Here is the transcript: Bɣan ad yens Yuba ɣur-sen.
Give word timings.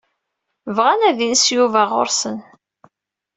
Bɣan 0.75 1.01
ad 1.09 1.17
yens 1.21 1.45
Yuba 1.55 1.83
ɣur-sen. 1.91 2.37